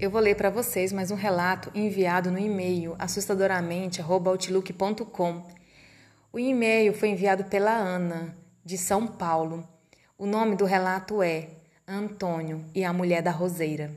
[0.00, 5.44] Eu vou ler para vocês mais um relato enviado no e-mail assustadoramente@outlook.com.
[6.32, 9.68] O e-mail foi enviado pela Ana, de São Paulo.
[10.16, 11.48] O nome do relato é
[11.84, 13.90] Antônio e a Mulher da Roseira.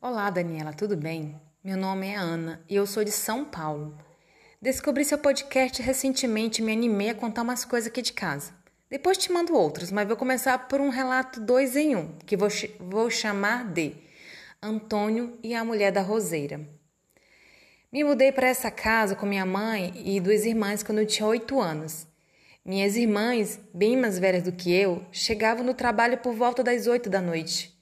[0.00, 1.38] Olá, Daniela, tudo bem?
[1.62, 3.94] Meu nome é Ana e eu sou de São Paulo.
[4.62, 8.63] Descobri seu podcast recentemente e me animei a contar umas coisas aqui de casa.
[8.94, 12.48] Depois te mando outros, mas vou começar por um relato dois em um, que vou,
[12.78, 13.96] vou chamar de
[14.62, 16.60] Antônio e a Mulher da Roseira.
[17.92, 21.60] Me mudei para essa casa com minha mãe e duas irmãs quando eu tinha oito
[21.60, 22.06] anos.
[22.64, 27.10] Minhas irmãs, bem mais velhas do que eu, chegavam no trabalho por volta das oito
[27.10, 27.76] da noite.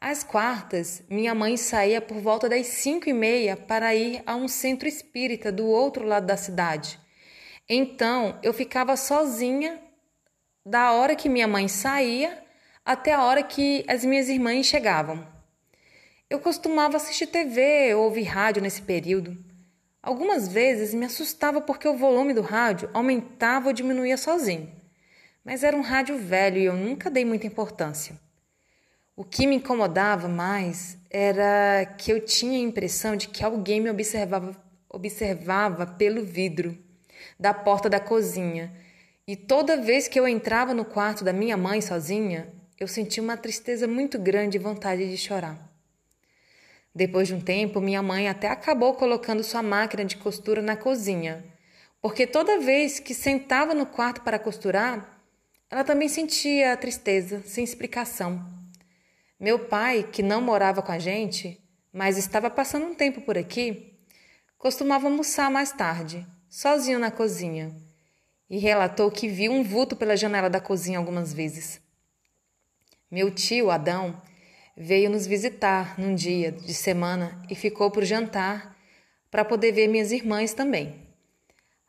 [0.00, 4.48] Às quartas, minha mãe saía por volta das cinco e meia para ir a um
[4.48, 6.98] centro espírita do outro lado da cidade.
[7.68, 9.84] Então, eu ficava sozinha
[10.66, 12.42] da hora que minha mãe saía
[12.84, 15.24] até a hora que as minhas irmãs chegavam.
[16.28, 19.38] Eu costumava assistir TV ou ouvir rádio nesse período.
[20.02, 24.72] Algumas vezes me assustava porque o volume do rádio aumentava ou diminuía sozinho.
[25.44, 28.18] Mas era um rádio velho e eu nunca dei muita importância.
[29.14, 33.88] O que me incomodava mais era que eu tinha a impressão de que alguém me
[33.88, 34.50] observava,
[34.88, 36.76] observava pelo vidro
[37.38, 38.72] da porta da cozinha
[39.28, 43.36] e toda vez que eu entrava no quarto da minha mãe sozinha, eu sentia uma
[43.36, 45.58] tristeza muito grande e vontade de chorar.
[46.94, 51.44] Depois de um tempo, minha mãe até acabou colocando sua máquina de costura na cozinha,
[52.00, 55.20] porque toda vez que sentava no quarto para costurar,
[55.68, 58.46] ela também sentia a tristeza, sem explicação.
[59.40, 61.60] Meu pai, que não morava com a gente,
[61.92, 63.98] mas estava passando um tempo por aqui,
[64.56, 67.74] costumava almoçar mais tarde, sozinho na cozinha
[68.48, 71.80] e relatou que viu um vulto pela janela da cozinha algumas vezes.
[73.10, 74.20] Meu tio, Adão,
[74.76, 78.76] veio nos visitar num dia de semana e ficou por jantar
[79.30, 81.06] para poder ver minhas irmãs também.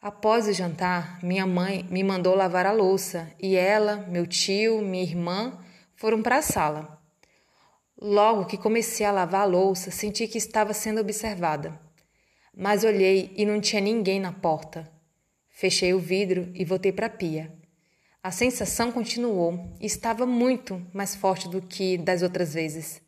[0.01, 5.03] Após o jantar, minha mãe me mandou lavar a louça e ela, meu tio, minha
[5.03, 5.59] irmã
[5.95, 7.01] foram para a sala.
[7.99, 11.79] Logo que comecei a lavar a louça, senti que estava sendo observada.
[12.55, 14.96] Mas olhei e não tinha ninguém na porta.
[15.59, 17.51] Fechei o vidro e voltei para a pia.
[18.21, 23.01] A sensação continuou e estava muito mais forte do que das outras vezes.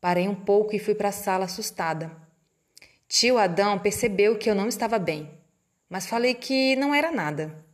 [0.00, 2.10] Parei um pouco e fui para a sala assustada.
[3.06, 5.30] Tio Adão percebeu que eu não estava bem,
[5.88, 7.64] mas falei que não era nada.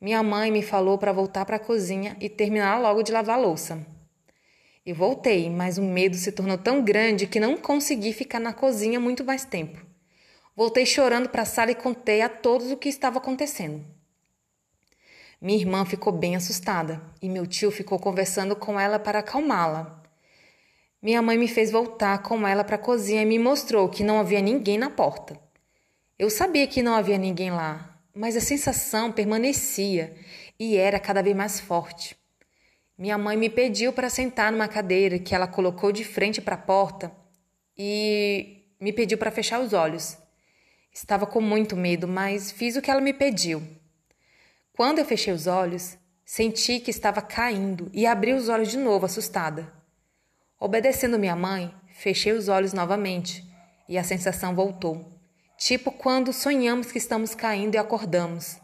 [0.00, 3.42] Minha mãe me falou para voltar para a cozinha e terminar logo de lavar a
[3.42, 3.86] louça.
[4.86, 8.98] Eu voltei, mas o medo se tornou tão grande que não consegui ficar na cozinha
[8.98, 9.92] muito mais tempo.
[10.56, 13.84] Voltei chorando para a sala e contei a todos o que estava acontecendo.
[15.40, 20.02] Minha irmã ficou bem assustada e meu tio ficou conversando com ela para acalmá-la.
[21.02, 24.18] Minha mãe me fez voltar com ela para a cozinha e me mostrou que não
[24.18, 25.38] havia ninguém na porta.
[26.18, 30.14] Eu sabia que não havia ninguém lá, mas a sensação permanecia
[30.58, 32.16] e era cada vez mais forte.
[32.96, 36.58] Minha mãe me pediu para sentar numa cadeira que ela colocou de frente para a
[36.58, 37.12] porta
[37.76, 40.23] e me pediu para fechar os olhos.
[40.94, 43.60] Estava com muito medo, mas fiz o que ela me pediu.
[44.76, 49.04] Quando eu fechei os olhos, senti que estava caindo e abri os olhos de novo,
[49.04, 49.72] assustada.
[50.58, 53.44] Obedecendo minha mãe, fechei os olhos novamente
[53.88, 55.18] e a sensação voltou.
[55.58, 58.56] Tipo quando sonhamos que estamos caindo e acordamos.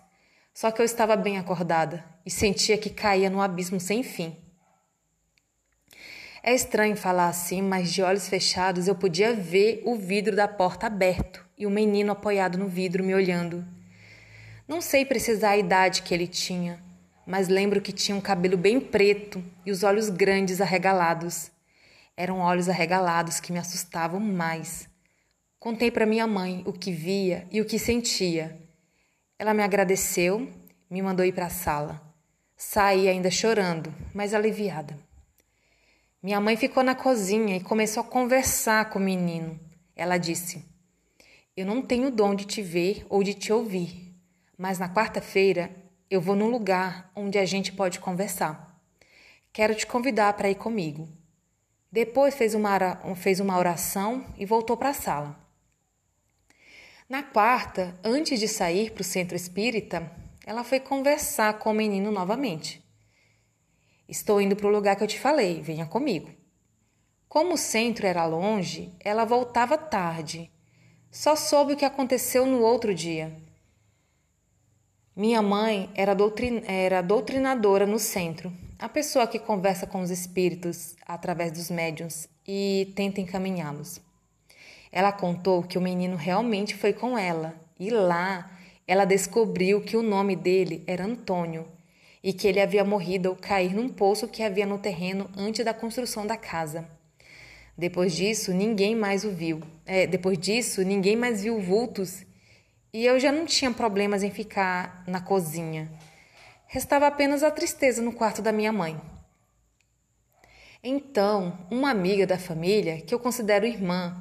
[0.54, 4.36] Só que eu estava bem acordada e sentia que caía num abismo sem fim.
[6.44, 10.86] É estranho falar assim, mas de olhos fechados eu podia ver o vidro da porta
[10.86, 13.62] aberto e o menino apoiado no vidro me olhando.
[14.66, 16.82] Não sei precisar a idade que ele tinha,
[17.26, 21.50] mas lembro que tinha um cabelo bem preto e os olhos grandes arregalados.
[22.16, 24.88] Eram olhos arregalados que me assustavam mais.
[25.58, 28.58] Contei para minha mãe o que via e o que sentia.
[29.38, 30.50] Ela me agradeceu,
[30.88, 32.00] me mandou ir para a sala.
[32.56, 34.98] Saí ainda chorando, mas aliviada.
[36.22, 39.60] Minha mãe ficou na cozinha e começou a conversar com o menino.
[39.94, 40.69] Ela disse:
[41.56, 44.14] eu não tenho dom de te ver ou de te ouvir,
[44.56, 45.74] mas na quarta-feira
[46.08, 48.80] eu vou num lugar onde a gente pode conversar.
[49.52, 51.08] Quero te convidar para ir comigo.
[51.90, 52.78] Depois fez uma,
[53.16, 55.40] fez uma oração e voltou para a sala.
[57.08, 60.10] Na quarta, antes de sair para o centro espírita,
[60.46, 62.80] ela foi conversar com o menino novamente.
[64.08, 66.30] Estou indo para o lugar que eu te falei, venha comigo.
[67.28, 70.50] Como o centro era longe, ela voltava tarde
[71.10, 73.32] só soube o que aconteceu no outro dia.
[75.16, 78.52] Minha mãe era, doutrin era doutrinadora no centro.
[78.78, 84.00] a pessoa que conversa com os espíritos através dos médiums e tenta encaminhá-los.
[84.90, 88.50] Ela contou que o menino realmente foi com ela e lá
[88.88, 91.68] ela descobriu que o nome dele era Antônio
[92.24, 95.74] e que ele havia morrido ao cair num poço que havia no terreno antes da
[95.74, 96.88] construção da casa.
[97.80, 99.62] Depois disso, ninguém mais o viu.
[99.86, 102.26] É, depois disso, ninguém mais viu vultos
[102.92, 105.90] e eu já não tinha problemas em ficar na cozinha.
[106.66, 109.00] Restava apenas a tristeza no quarto da minha mãe.
[110.84, 114.14] Então, uma amiga da família, que eu considero irmã,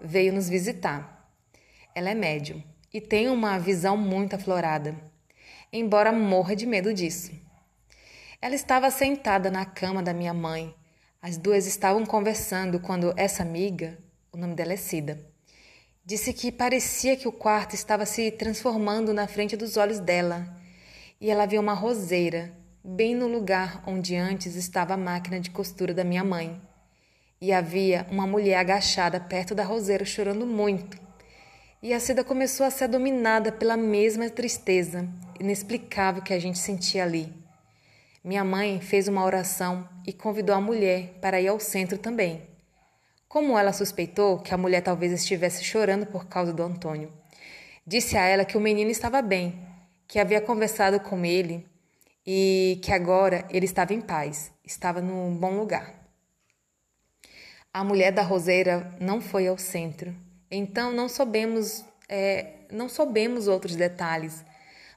[0.00, 1.30] veio nos visitar.
[1.94, 2.60] Ela é médium
[2.92, 4.96] e tem uma visão muito aflorada,
[5.72, 7.30] embora morra de medo disso.
[8.42, 10.74] Ela estava sentada na cama da minha mãe.
[11.26, 13.98] As duas estavam conversando quando essa amiga,
[14.32, 15.20] o nome dela é Cida,
[16.04, 20.46] disse que parecia que o quarto estava se transformando na frente dos olhos dela
[21.20, 22.52] e ela viu uma roseira
[22.84, 26.62] bem no lugar onde antes estava a máquina de costura da minha mãe.
[27.40, 30.96] E havia uma mulher agachada perto da roseira chorando muito.
[31.82, 35.08] E a Cida começou a ser dominada pela mesma tristeza
[35.40, 37.34] inexplicável que a gente sentia ali.
[38.22, 42.42] Minha mãe fez uma oração e convidou a mulher para ir ao centro também.
[43.28, 47.12] Como ela suspeitou que a mulher talvez estivesse chorando por causa do Antônio,
[47.86, 49.66] disse a ela que o menino estava bem
[50.08, 51.66] que havia conversado com ele
[52.26, 55.94] e que agora ele estava em paz, estava num bom lugar.
[57.72, 60.14] A mulher da roseira não foi ao centro,
[60.50, 64.44] então não soubemos, é, não soubemos outros detalhes,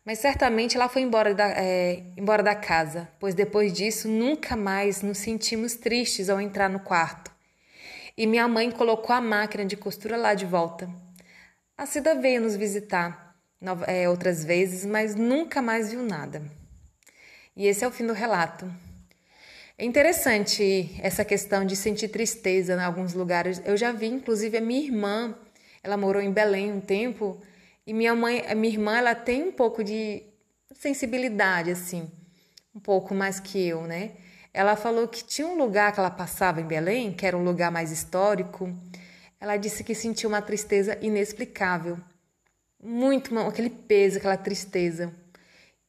[0.06, 5.01] mas certamente ela foi embora da, é, embora da casa, pois depois disso nunca mais
[5.01, 7.31] nos sentimos tristes ao entrar no quarto.
[8.18, 10.90] E minha mãe colocou a máquina de costura lá de volta.
[11.78, 13.36] A Cida veio nos visitar
[13.88, 16.42] é, outras vezes, mas nunca mais viu nada.
[17.56, 18.69] E esse é o fim do relato.
[19.78, 23.62] É interessante essa questão de sentir tristeza em alguns lugares.
[23.63, 25.34] Eu já vi, inclusive, a minha irmã,
[25.81, 27.40] ela morou em Belém um tempo,
[27.90, 30.22] e minha mãe, minha irmã, ela tem um pouco de
[30.76, 32.08] sensibilidade, assim,
[32.74, 34.12] um pouco mais que eu, né?
[34.54, 37.72] Ela falou que tinha um lugar que ela passava em Belém, que era um lugar
[37.72, 38.72] mais histórico.
[39.42, 41.98] Ela disse que sentia uma tristeza inexplicável
[42.80, 45.12] muito aquele peso, aquela tristeza.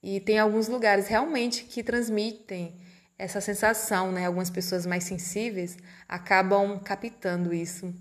[0.02, 2.80] E tem alguns lugares realmente que transmitem
[3.18, 4.24] essa sensação, né?
[4.24, 5.76] Algumas pessoas mais sensíveis
[6.08, 7.94] acabam captando isso.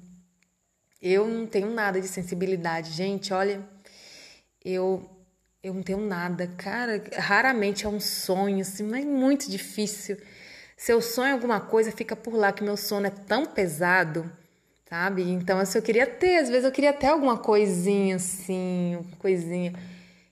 [1.01, 3.33] Eu não tenho nada de sensibilidade, gente.
[3.33, 3.61] Olha,
[4.63, 5.09] eu
[5.61, 7.03] eu não tenho nada, cara.
[7.17, 10.17] Raramente é um sonho, assim, mas é muito difícil.
[10.77, 14.31] Se eu sonho alguma coisa, fica por lá que meu sono é tão pesado
[14.89, 15.21] sabe?
[15.21, 19.73] Então, assim, eu queria ter, às vezes eu queria ter alguma coisinha assim, coisinha.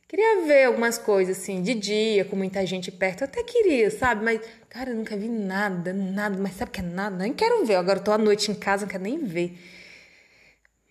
[0.08, 3.22] Queria ver algumas coisas assim, de dia, com muita gente perto.
[3.22, 4.24] Eu até queria, sabe?
[4.24, 4.40] Mas,
[4.70, 6.38] cara, eu nunca vi nada, nada.
[6.42, 7.18] Mas sabe o que é nada?
[7.18, 7.76] Nem quero ver.
[7.76, 9.60] Agora eu tô à noite em casa, não quero nem ver.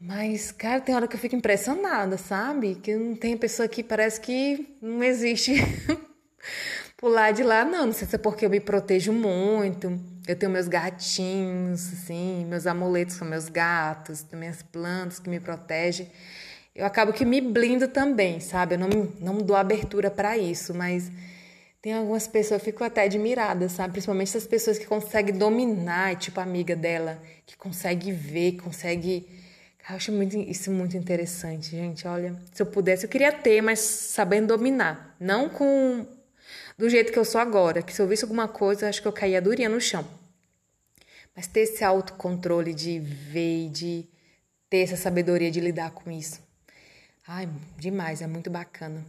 [0.00, 2.74] Mas, cara, tem hora que eu fico impressionada, sabe?
[2.76, 5.54] Que não tem pessoa que parece que não existe
[6.96, 7.86] pular de lá, não.
[7.86, 9.98] Não sei se é porque eu me protejo muito.
[10.26, 16.10] Eu tenho meus gatinhos, assim, meus amuletos com meus gatos, minhas plantas que me protegem.
[16.74, 18.74] Eu acabo que me blindo também, sabe?
[18.74, 18.88] Eu não,
[19.18, 21.10] não dou abertura para isso, mas
[21.80, 23.92] tem algumas pessoas, eu fico até admirada, sabe?
[23.92, 29.26] Principalmente essas pessoas que conseguem dominar, tipo a amiga dela, que consegue ver, consegue.
[29.88, 32.08] Eu acho muito, isso muito interessante, gente.
[32.08, 35.14] Olha, se eu pudesse, eu queria ter, mas sabendo dominar.
[35.20, 36.06] Não com
[36.76, 39.12] do jeito que eu sou agora, que se eu visse alguma coisa, acho que eu
[39.12, 40.04] caía durinha no chão.
[41.34, 44.04] Mas ter esse autocontrole de ver e de
[44.68, 46.40] ter essa sabedoria de lidar com isso.
[47.26, 49.04] Ai, demais, é muito bacana.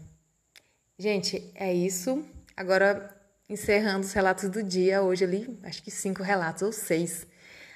[0.98, 2.24] Gente, é isso.
[2.56, 3.16] Agora,
[3.50, 7.26] encerrando os relatos do dia, hoje ali, acho que cinco relatos ou seis.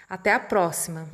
[0.08, 1.10] Até a próxima!